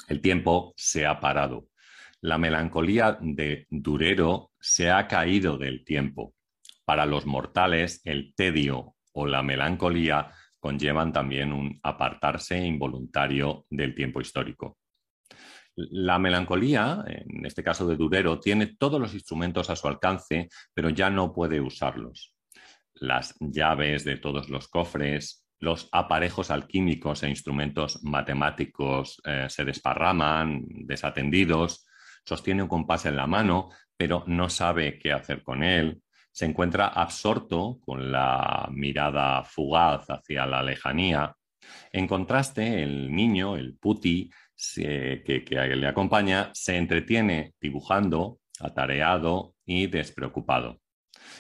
El 0.09 0.21
tiempo 0.21 0.75
se 0.77 1.07
ha 1.07 1.21
parado. 1.21 1.67
La 2.21 2.39
melancolía 2.39 3.19
de 3.21 3.67
Durero 3.69 4.53
se 4.61 4.91
ha 4.91 5.07
caído 5.09 5.59
del 5.59 5.85
tiempo. 5.85 6.35
Para 6.85 7.07
los 7.07 7.27
mortales, 7.27 8.01
el 8.05 8.35
tedio 8.35 8.95
o 9.13 9.27
la 9.27 9.43
melancolía 9.43 10.31
conllevan 10.65 11.13
también 11.13 11.53
un 11.53 11.79
apartarse 11.83 12.57
involuntario 12.57 13.67
del 13.69 13.95
tiempo 13.95 14.23
histórico. 14.23 14.79
La 15.77 16.19
melancolía, 16.19 17.05
en 17.07 17.45
este 17.45 17.63
caso 17.63 17.87
de 17.87 17.97
Durero, 17.97 18.41
tiene 18.41 18.75
todos 18.79 18.99
los 18.99 19.13
instrumentos 19.13 19.69
a 19.69 19.77
su 19.77 19.89
alcance, 19.89 20.49
pero 20.73 20.89
ya 20.89 21.11
no 21.11 21.35
puede 21.35 21.61
usarlos. 21.61 22.35
Las 22.95 23.35
llaves 23.41 24.05
de 24.05 24.17
todos 24.17 24.49
los 24.49 24.69
cofres, 24.69 25.47
los 25.59 25.91
aparejos 25.93 26.51
alquímicos 26.51 27.23
e 27.25 27.29
instrumentos 27.29 28.03
matemáticos 28.03 29.21
eh, 29.27 29.49
se 29.51 29.67
desparraman, 29.67 30.65
desatendidos, 30.67 31.85
sostiene 32.25 32.63
un 32.63 32.69
compás 32.69 33.05
en 33.05 33.17
la 33.17 33.27
mano, 33.27 33.69
pero 33.99 34.25
no 34.27 34.49
sabe 34.49 34.99
qué 34.99 35.13
hacer 35.13 35.43
con 35.43 35.63
él, 35.63 36.01
se 36.35 36.47
encuentra 36.47 36.89
absorto 36.89 37.79
con 37.85 38.11
la 38.11 38.69
mirada 38.73 39.45
fugaz 39.45 40.11
hacia 40.11 40.45
la 40.47 40.65
lejanía. 40.65 41.37
En 41.93 42.09
contraste, 42.09 42.83
el 42.83 43.15
niño, 43.15 43.57
el 43.57 43.77
puti, 43.79 44.29
que, 44.75 45.45
le 45.77 45.87
acompaña, 45.87 46.51
se 46.53 46.77
entretiene 46.77 47.55
dibujando, 47.61 48.41
atareado 48.59 49.55
y 49.65 49.87
despreocupado. 49.87 50.81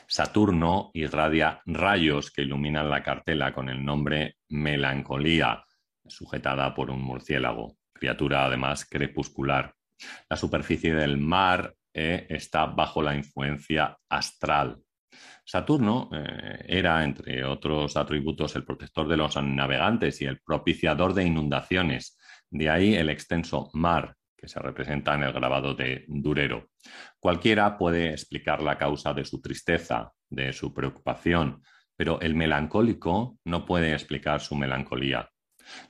Saturno 0.06 0.92
irradia 0.94 1.60
rayos 1.66 2.30
que 2.30 2.42
iluminan 2.42 2.88
la 2.88 3.02
cartela 3.02 3.52
con 3.52 3.68
el 3.68 3.84
nombre 3.84 4.36
Melancolía, 4.48 5.64
sujetada 6.06 6.72
por 6.72 6.92
un 6.92 7.02
murciélago, 7.02 7.76
criatura 7.92 8.46
además 8.46 8.84
crepuscular. 8.88 9.74
La 10.30 10.36
superficie 10.36 10.94
del 10.94 11.18
mar 11.18 11.74
eh, 11.92 12.26
está 12.28 12.66
bajo 12.66 13.02
la 13.02 13.16
influencia 13.16 13.96
astral. 14.08 14.83
Saturno 15.44 16.08
eh, 16.12 16.64
era, 16.66 17.04
entre 17.04 17.44
otros 17.44 17.96
atributos, 17.96 18.56
el 18.56 18.64
protector 18.64 19.08
de 19.08 19.16
los 19.16 19.36
navegantes 19.42 20.20
y 20.20 20.26
el 20.26 20.40
propiciador 20.40 21.14
de 21.14 21.24
inundaciones. 21.24 22.18
De 22.50 22.70
ahí 22.70 22.94
el 22.94 23.10
extenso 23.10 23.70
mar 23.74 24.16
que 24.36 24.48
se 24.48 24.60
representa 24.60 25.14
en 25.14 25.22
el 25.22 25.32
grabado 25.32 25.74
de 25.74 26.04
Durero. 26.08 26.68
Cualquiera 27.18 27.78
puede 27.78 28.10
explicar 28.10 28.62
la 28.62 28.76
causa 28.76 29.14
de 29.14 29.24
su 29.24 29.40
tristeza, 29.40 30.12
de 30.28 30.52
su 30.52 30.74
preocupación, 30.74 31.62
pero 31.96 32.20
el 32.20 32.34
melancólico 32.34 33.38
no 33.44 33.64
puede 33.64 33.92
explicar 33.92 34.40
su 34.40 34.54
melancolía. 34.54 35.30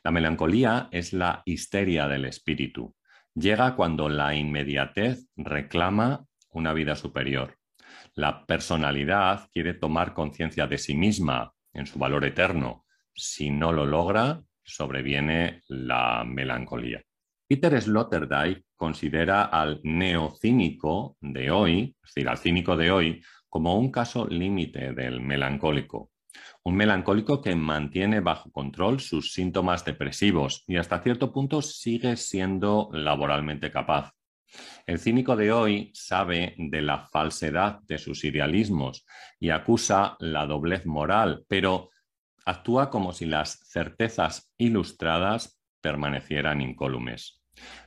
La 0.02 0.10
melancolía 0.10 0.88
es 0.92 1.12
la 1.12 1.42
histeria 1.44 2.06
del 2.06 2.26
espíritu, 2.26 2.94
llega 3.34 3.74
cuando 3.74 4.08
la 4.08 4.34
inmediatez 4.34 5.28
reclama 5.36 6.26
una 6.50 6.72
vida 6.72 6.94
superior. 6.94 7.58
La 8.16 8.46
personalidad 8.46 9.48
quiere 9.52 9.74
tomar 9.74 10.14
conciencia 10.14 10.66
de 10.68 10.78
sí 10.78 10.94
misma 10.94 11.52
en 11.72 11.86
su 11.86 11.98
valor 11.98 12.24
eterno. 12.24 12.84
Si 13.12 13.50
no 13.50 13.72
lo 13.72 13.86
logra, 13.86 14.40
sobreviene 14.62 15.62
la 15.66 16.24
melancolía. 16.24 17.02
Peter 17.46 17.80
Sloterdijk 17.80 18.64
considera 18.76 19.44
al 19.44 19.80
neocínico 19.82 21.16
de 21.20 21.50
hoy, 21.50 21.96
es 22.02 22.14
decir, 22.14 22.28
al 22.28 22.38
cínico 22.38 22.76
de 22.76 22.90
hoy, 22.90 23.22
como 23.48 23.78
un 23.78 23.90
caso 23.90 24.26
límite 24.26 24.92
del 24.92 25.20
melancólico. 25.20 26.10
Un 26.62 26.76
melancólico 26.76 27.42
que 27.42 27.54
mantiene 27.54 28.20
bajo 28.20 28.50
control 28.50 29.00
sus 29.00 29.32
síntomas 29.32 29.84
depresivos 29.84 30.64
y 30.66 30.76
hasta 30.76 31.02
cierto 31.02 31.32
punto 31.32 31.62
sigue 31.62 32.16
siendo 32.16 32.88
laboralmente 32.92 33.70
capaz. 33.70 34.12
El 34.86 34.98
cínico 34.98 35.36
de 35.36 35.52
hoy 35.52 35.90
sabe 35.94 36.54
de 36.58 36.82
la 36.82 36.98
falsedad 36.98 37.80
de 37.82 37.98
sus 37.98 38.24
idealismos 38.24 39.06
y 39.40 39.50
acusa 39.50 40.16
la 40.20 40.46
doblez 40.46 40.84
moral, 40.86 41.44
pero 41.48 41.90
actúa 42.44 42.90
como 42.90 43.12
si 43.12 43.26
las 43.26 43.60
certezas 43.66 44.52
ilustradas 44.58 45.60
permanecieran 45.80 46.60
incólumes. 46.60 47.40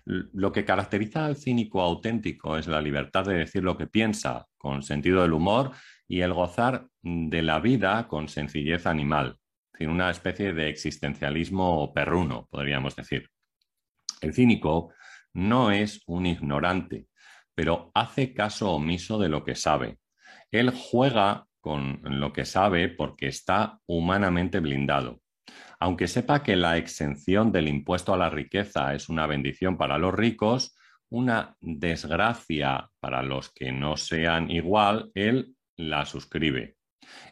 Lo 0.06 0.52
que 0.52 0.66
caracteriza 0.66 1.26
al 1.26 1.36
cínico 1.36 1.82
auténtico 1.82 2.58
es 2.58 2.68
la 2.68 2.82
libertad 2.82 3.26
de 3.26 3.36
decir 3.36 3.64
lo 3.64 3.78
que 3.78 3.88
piensa 3.88 4.48
con 4.58 4.82
sentido 4.82 5.22
del 5.22 5.34
humor 5.34 5.72
y 6.08 6.22
el 6.22 6.34
gozar 6.34 6.88
de 7.02 7.42
la 7.42 7.60
vida 7.60 8.08
con 8.08 8.30
sencillez 8.30 8.86
animal, 8.86 9.38
sin 9.78 9.90
una 9.90 10.10
especie 10.10 10.54
de 10.54 10.70
existencialismo 10.70 11.94
perruno, 11.94 12.48
podríamos 12.50 12.96
decir. 12.96 13.30
El 14.22 14.34
cínico 14.34 14.94
no 15.38 15.70
es 15.70 16.02
un 16.08 16.26
ignorante, 16.26 17.06
pero 17.54 17.92
hace 17.94 18.34
caso 18.34 18.72
omiso 18.72 19.20
de 19.20 19.30
lo 19.30 19.44
que 19.44 19.54
sabe. 19.54 20.00
Él 20.50 20.72
juega 20.72 21.46
con 21.62 22.02
lo 22.04 22.34
que 22.34 22.44
sabe 22.44 22.90
porque 22.90 23.28
está 23.28 23.80
humanamente 23.86 24.60
blindado. 24.60 25.22
Aunque 25.80 26.08
sepa 26.08 26.42
que 26.42 26.56
la 26.56 26.78
exención 26.78 27.52
del 27.52 27.68
impuesto 27.68 28.16
a 28.16 28.18
la 28.18 28.32
riqueza 28.32 28.96
es 28.96 29.10
una 29.10 29.28
bendición 29.28 29.78
para 29.78 30.00
los 30.00 30.14
ricos, 30.14 30.76
una 31.10 31.56
desgracia 31.62 32.90
para 33.00 33.22
los 33.22 33.52
que 33.54 33.72
no 33.72 33.96
sean 33.96 34.50
igual, 34.50 35.12
él 35.14 35.56
la 35.76 36.06
suscribe. 36.06 36.78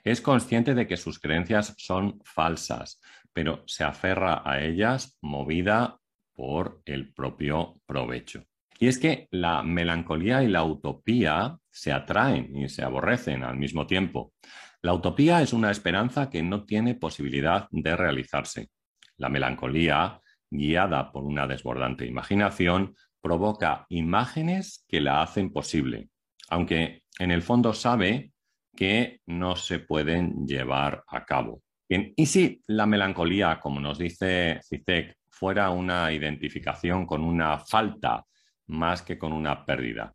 Es 0.04 0.22
consciente 0.22 0.76
de 0.76 0.86
que 0.86 0.98
sus 0.98 1.20
creencias 1.20 1.74
son 1.78 2.22
falsas, 2.24 3.02
pero 3.34 3.64
se 3.66 3.84
aferra 3.84 4.44
a 4.46 4.64
ellas 4.64 5.18
movida 5.22 6.00
por 6.36 6.82
el 6.86 7.14
propio 7.14 7.82
provecho. 7.86 8.44
Y 8.80 8.88
es 8.88 9.00
que 9.00 9.28
la 9.32 9.64
melancolía 9.64 10.44
y 10.44 10.48
la 10.48 10.64
utopía 10.64 11.58
se 11.70 11.92
atraen 11.92 12.56
y 12.56 12.70
se 12.70 12.84
aborrecen 12.84 13.44
al 13.44 13.58
mismo 13.58 13.88
tiempo. 13.88 14.34
La 14.82 14.94
utopía 14.94 15.42
es 15.42 15.54
una 15.54 15.72
esperanza 15.72 16.30
que 16.30 16.44
no 16.44 16.66
tiene 16.66 16.94
posibilidad 16.96 17.68
de 17.72 17.96
realizarse. 17.96 18.70
La 19.18 19.30
melancolía, 19.30 20.20
guiada 20.52 21.12
por 21.12 21.24
una 21.24 21.48
desbordante 21.48 22.06
imaginación, 22.06 22.96
provoca 23.22 23.86
imágenes 23.90 24.86
que 24.88 25.02
la 25.02 25.22
hacen 25.22 25.52
posible, 25.52 26.10
aunque 26.50 27.04
en 27.18 27.32
el 27.32 27.42
fondo 27.42 27.74
sabe 27.74 28.32
que 28.76 29.22
no 29.26 29.56
se 29.56 29.80
pueden 29.80 30.46
llevar 30.46 31.04
a 31.08 31.26
cabo. 31.26 31.62
¿y 31.88 32.26
si 32.26 32.62
la 32.68 32.86
melancolía, 32.86 33.60
como 33.60 33.80
nos 33.80 33.98
dice 33.98 34.60
Citec, 34.64 35.18
fuera 35.36 35.70
una 35.70 36.14
identificación 36.14 37.06
con 37.06 37.22
una 37.22 37.60
falta 37.60 38.26
más 38.68 39.02
que 39.02 39.18
con 39.18 39.34
una 39.34 39.66
pérdida? 39.66 40.14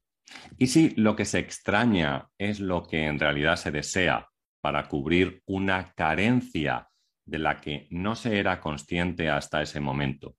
¿Y 0.59 0.68
si 0.68 0.90
lo 0.96 1.14
que 1.14 1.24
se 1.24 1.38
extraña 1.38 2.28
es 2.38 2.59
lo 2.61 2.85
que 2.85 3.04
en 3.06 3.18
realidad 3.18 3.56
se 3.56 3.70
desea 3.70 4.28
para 4.61 4.88
cubrir 4.88 5.42
una 5.46 5.92
carencia 5.92 6.88
de 7.24 7.38
la 7.38 7.61
que 7.61 7.87
no 7.90 8.14
se 8.14 8.38
era 8.38 8.61
consciente 8.61 9.28
hasta 9.28 9.62
ese 9.62 9.80
momento? 9.80 10.37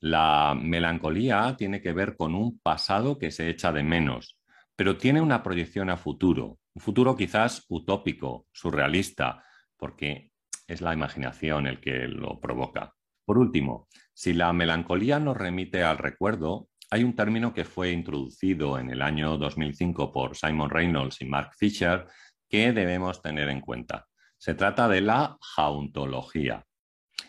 La 0.00 0.56
melancolía 0.60 1.54
tiene 1.56 1.80
que 1.80 1.92
ver 1.92 2.16
con 2.16 2.34
un 2.34 2.58
pasado 2.58 3.18
que 3.18 3.30
se 3.30 3.48
echa 3.48 3.72
de 3.72 3.82
menos, 3.82 4.38
pero 4.74 4.96
tiene 4.96 5.20
una 5.20 5.42
proyección 5.42 5.88
a 5.88 5.96
futuro, 5.96 6.58
un 6.74 6.82
futuro 6.82 7.16
quizás 7.16 7.64
utópico, 7.68 8.46
surrealista, 8.52 9.42
porque 9.76 10.32
es 10.66 10.80
la 10.80 10.92
imaginación 10.92 11.66
el 11.66 11.80
que 11.80 12.08
lo 12.08 12.40
provoca. 12.40 12.92
Por 13.24 13.38
último, 13.38 13.88
si 14.16 14.32
la 14.32 14.50
melancolía 14.54 15.20
nos 15.20 15.36
remite 15.36 15.84
al 15.84 15.98
recuerdo, 15.98 16.70
hay 16.90 17.04
un 17.04 17.14
término 17.14 17.52
que 17.52 17.66
fue 17.66 17.90
introducido 17.90 18.78
en 18.78 18.88
el 18.88 19.02
año 19.02 19.36
2005 19.36 20.10
por 20.10 20.34
Simon 20.34 20.70
Reynolds 20.70 21.20
y 21.20 21.26
Mark 21.26 21.50
Fisher 21.54 22.06
que 22.48 22.72
debemos 22.72 23.20
tener 23.20 23.50
en 23.50 23.60
cuenta. 23.60 24.06
Se 24.38 24.54
trata 24.54 24.88
de 24.88 25.02
la 25.02 25.36
jauntología. 25.42 26.64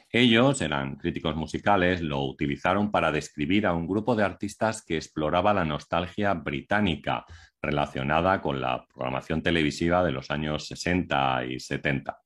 Ellos 0.09 0.61
eran 0.61 0.95
críticos 0.95 1.35
musicales, 1.35 2.01
lo 2.01 2.21
utilizaron 2.21 2.89
para 2.89 3.11
describir 3.11 3.67
a 3.67 3.73
un 3.73 3.85
grupo 3.85 4.15
de 4.15 4.23
artistas 4.23 4.81
que 4.81 4.95
exploraba 4.95 5.53
la 5.53 5.65
nostalgia 5.65 6.35
británica 6.35 7.25
relacionada 7.61 8.41
con 8.41 8.61
la 8.61 8.87
programación 8.87 9.43
televisiva 9.43 10.05
de 10.05 10.13
los 10.13 10.31
años 10.31 10.65
60 10.67 11.47
y 11.47 11.59
70. 11.59 12.17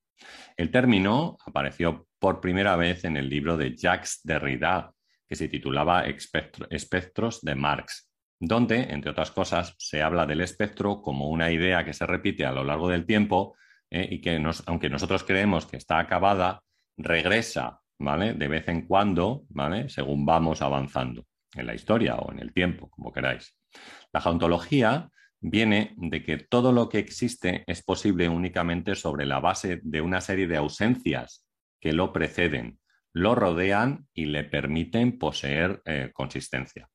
El 0.57 0.71
término 0.71 1.37
apareció 1.45 2.07
por 2.19 2.41
primera 2.41 2.75
vez 2.75 3.03
en 3.05 3.17
el 3.17 3.29
libro 3.29 3.57
de 3.57 3.75
Jacques 3.75 4.21
Derrida, 4.23 4.91
que 5.27 5.35
se 5.35 5.47
titulaba 5.47 6.03
Espectros 6.69 7.41
de 7.41 7.55
Marx, 7.55 8.11
donde, 8.39 8.81
entre 8.91 9.11
otras 9.11 9.31
cosas, 9.31 9.75
se 9.77 10.01
habla 10.01 10.25
del 10.25 10.41
espectro 10.41 11.01
como 11.01 11.29
una 11.29 11.51
idea 11.51 11.85
que 11.85 11.93
se 11.93 12.05
repite 12.05 12.45
a 12.45 12.51
lo 12.51 12.63
largo 12.63 12.89
del 12.89 13.05
tiempo 13.05 13.55
eh, 13.89 14.07
y 14.11 14.21
que, 14.21 14.43
aunque 14.65 14.89
nosotros 14.89 15.23
creemos 15.23 15.65
que 15.65 15.77
está 15.77 15.99
acabada, 15.99 16.61
regresa 16.97 17.79
¿vale? 17.97 18.33
de 18.33 18.47
vez 18.47 18.67
en 18.67 18.87
cuando, 18.87 19.43
¿vale? 19.49 19.89
según 19.89 20.25
vamos 20.25 20.61
avanzando 20.61 21.25
en 21.53 21.67
la 21.67 21.75
historia 21.75 22.15
o 22.15 22.31
en 22.31 22.39
el 22.39 22.53
tiempo, 22.53 22.89
como 22.89 23.11
queráis. 23.11 23.57
La 24.11 24.21
jauntología 24.21 25.09
viene 25.41 25.93
de 25.97 26.23
que 26.23 26.37
todo 26.37 26.71
lo 26.71 26.87
que 26.87 26.99
existe 26.99 27.63
es 27.67 27.83
posible 27.83 28.29
únicamente 28.29 28.95
sobre 28.95 29.25
la 29.25 29.39
base 29.39 29.81
de 29.83 30.01
una 30.01 30.21
serie 30.21 30.47
de 30.47 30.57
ausencias 30.57 31.45
que 31.79 31.93
lo 31.93 32.13
preceden, 32.13 32.79
lo 33.11 33.35
rodean 33.35 34.07
y 34.13 34.25
le 34.25 34.43
permiten 34.43 35.17
poseer 35.17 35.81
eh, 35.85 36.11
consistencia. 36.13 36.87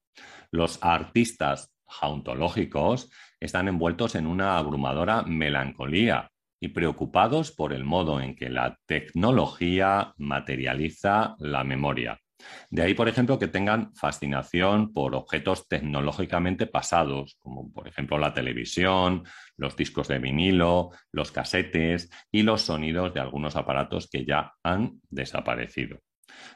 Los 0.51 0.79
artistas 0.83 1.75
jauntológicos 1.87 3.11
están 3.41 3.69
envueltos 3.69 4.15
en 4.15 4.27
una 4.27 4.57
abrumadora 4.57 5.23
melancolía 5.23 6.31
y 6.61 6.69
preocupados 6.69 7.53
por 7.53 7.73
el 7.73 7.85
modo 7.85 8.21
en 8.21 8.35
que 8.35 8.49
la 8.49 8.79
tecnología 8.87 10.15
materializa 10.17 11.37
la 11.39 11.65
memoria. 11.65 12.19
De 12.71 12.83
ahí, 12.83 12.95
por 12.95 13.09
ejemplo, 13.09 13.39
que 13.39 13.49
tengan 13.49 13.95
fascinación 13.95 14.93
por 14.93 15.15
objetos 15.15 15.69
tecnológicamente 15.69 16.67
pasados, 16.67 17.37
como 17.39 17.73
por 17.73 17.89
ejemplo 17.89 18.19
la 18.19 18.35
televisión, 18.35 19.25
los 19.57 19.77
discos 19.77 20.09
de 20.09 20.19
vinilo, 20.19 20.91
los 21.13 21.33
casetes 21.33 22.11
y 22.31 22.43
los 22.43 22.63
sonidos 22.63 23.15
de 23.15 23.21
algunos 23.21 23.57
aparatos 23.57 24.09
que 24.11 24.25
ya 24.25 24.53
han 24.63 25.01
desaparecido. 25.09 26.01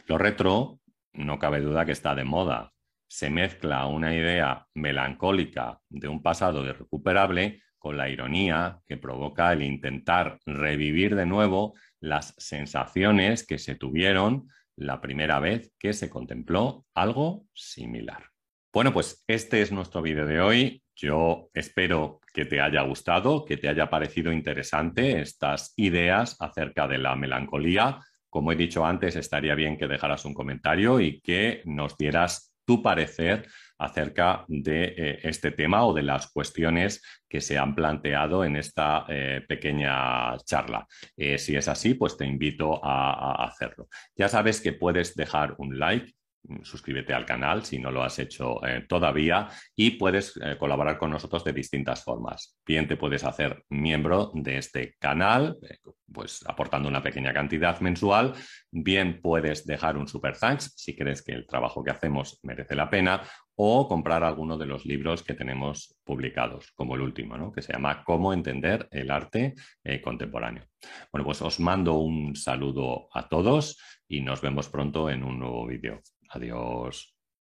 Lo 0.06 0.18
retro, 0.18 0.80
no 1.12 1.38
cabe 1.38 1.60
duda 1.60 1.84
que 1.84 1.92
está 1.92 2.14
de 2.14 2.24
moda. 2.24 2.72
Se 3.08 3.30
mezcla 3.30 3.86
una 3.86 4.14
idea 4.14 4.66
melancólica 4.74 5.80
de 5.88 6.08
un 6.08 6.22
pasado 6.22 6.64
irrecuperable 6.64 7.62
con 7.78 7.96
la 7.96 8.08
ironía 8.08 8.78
que 8.86 8.98
provoca 8.98 9.52
el 9.52 9.62
intentar 9.62 10.38
revivir 10.44 11.16
de 11.16 11.26
nuevo 11.26 11.74
las 11.98 12.34
sensaciones 12.36 13.46
que 13.46 13.58
se 13.58 13.74
tuvieron 13.74 14.48
la 14.80 15.00
primera 15.00 15.38
vez 15.38 15.72
que 15.78 15.92
se 15.92 16.10
contempló 16.10 16.86
algo 16.94 17.46
similar. 17.54 18.24
Bueno, 18.72 18.92
pues 18.92 19.24
este 19.26 19.62
es 19.62 19.72
nuestro 19.72 20.00
vídeo 20.00 20.26
de 20.26 20.40
hoy. 20.40 20.82
Yo 20.96 21.50
espero 21.54 22.20
que 22.32 22.44
te 22.44 22.60
haya 22.60 22.82
gustado, 22.82 23.44
que 23.44 23.56
te 23.56 23.68
haya 23.68 23.90
parecido 23.90 24.32
interesante 24.32 25.20
estas 25.20 25.74
ideas 25.76 26.36
acerca 26.40 26.88
de 26.88 26.98
la 26.98 27.14
melancolía. 27.16 28.00
Como 28.28 28.52
he 28.52 28.56
dicho 28.56 28.86
antes, 28.86 29.16
estaría 29.16 29.54
bien 29.54 29.76
que 29.76 29.88
dejaras 29.88 30.24
un 30.24 30.34
comentario 30.34 31.00
y 31.00 31.20
que 31.20 31.62
nos 31.64 31.96
dieras 31.96 32.54
tu 32.64 32.82
parecer 32.82 33.48
acerca 33.80 34.44
de 34.46 34.94
eh, 34.96 35.18
este 35.22 35.50
tema 35.50 35.84
o 35.84 35.94
de 35.94 36.02
las 36.02 36.30
cuestiones 36.30 37.02
que 37.28 37.40
se 37.40 37.58
han 37.58 37.74
planteado 37.74 38.44
en 38.44 38.56
esta 38.56 39.06
eh, 39.08 39.42
pequeña 39.48 40.36
charla. 40.44 40.86
Eh, 41.16 41.38
si 41.38 41.56
es 41.56 41.66
así, 41.66 41.94
pues 41.94 42.16
te 42.16 42.26
invito 42.26 42.78
a 42.84 43.44
hacerlo. 43.44 43.88
Ya 44.14 44.28
sabes 44.28 44.60
que 44.60 44.74
puedes 44.74 45.14
dejar 45.14 45.54
un 45.58 45.78
like 45.78 46.12
suscríbete 46.62 47.14
al 47.14 47.26
canal 47.26 47.64
si 47.64 47.79
no 47.79 47.90
lo 47.90 48.03
has 48.03 48.18
hecho 48.18 48.64
eh, 48.66 48.85
todavía 48.88 49.48
y 49.76 49.92
puedes 49.92 50.37
eh, 50.42 50.57
colaborar 50.59 50.98
con 50.98 51.11
nosotros 51.11 51.44
de 51.44 51.53
distintas 51.53 52.03
formas. 52.05 52.59
Bien 52.66 52.88
te 52.88 52.96
puedes 52.96 53.24
hacer 53.24 53.64
miembro 53.68 54.31
de 54.35 54.59
este 54.59 54.96
canal, 54.98 55.57
eh, 55.68 55.79
pues 56.12 56.44
aportando 56.46 56.88
una 56.88 57.03
pequeña 57.03 57.33
cantidad 57.33 57.81
mensual, 57.81 58.35
bien 58.70 59.20
puedes 59.20 59.66
dejar 59.66 59.96
un 59.96 60.09
super 60.09 60.37
thanks 60.37 60.72
si 60.76 60.96
crees 60.96 61.22
que 61.22 61.33
el 61.33 61.46
trabajo 61.46 61.85
que 61.85 61.90
hacemos 61.90 62.40
merece 62.42 62.74
la 62.74 62.90
pena 62.90 63.22
o 63.62 63.87
comprar 63.87 64.24
alguno 64.24 64.57
de 64.57 64.66
los 64.66 64.87
libros 64.87 65.22
que 65.22 65.35
tenemos 65.35 65.98
publicados, 66.03 66.72
como 66.74 66.94
el 66.94 67.03
último, 67.03 67.53
que 67.53 67.61
se 67.61 67.74
llama 67.74 68.03
Cómo 68.05 68.33
entender 68.33 68.88
el 68.90 69.11
arte 69.11 69.55
contemporáneo. 70.03 70.64
Bueno, 71.12 71.26
pues 71.26 71.42
os 71.42 71.61
mando 71.61 71.98
un 71.98 72.35
saludo 72.37 73.09
a 73.12 73.29
todos 73.29 73.79
y 74.09 74.22
nos 74.22 74.40
vemos 74.40 74.70
pronto 74.70 75.11
en 75.11 75.22
un 75.22 75.38
nuevo 75.38 75.66
vídeo. 75.66 76.00
Adiós. 76.30 77.12